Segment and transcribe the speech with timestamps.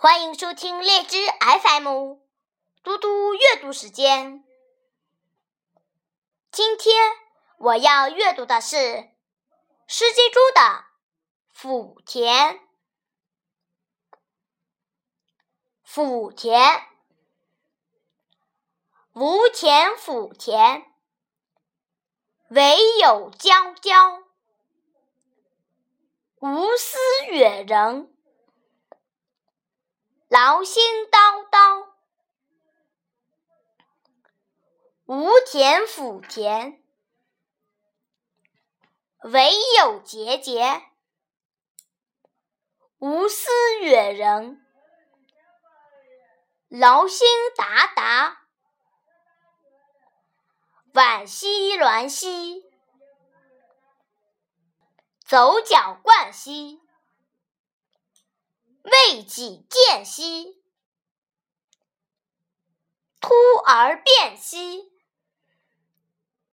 [0.00, 2.18] 欢迎收听荔枝 FM，
[2.84, 4.44] 嘟嘟阅读时间。
[6.52, 6.94] 今天
[7.58, 9.10] 我要阅读的是
[9.88, 10.60] 施金珠的
[11.52, 12.54] 《抚田》。
[15.84, 16.84] 抚田，
[19.14, 20.84] 无田抚田，
[22.50, 24.22] 惟有皎皎。
[26.38, 26.96] 无私
[27.32, 28.16] 远人，
[30.40, 31.88] 劳心叨叨。
[35.04, 36.80] 无田抚田，
[39.24, 40.80] 惟有节节。
[42.98, 44.64] 无私远人，
[46.68, 48.46] 劳心达达。
[50.92, 52.62] 惋兮鸾兮。
[55.26, 56.80] 走脚冠兮，
[59.10, 60.58] 未几见兮，
[63.20, 63.32] 突
[63.64, 64.92] 而变兮，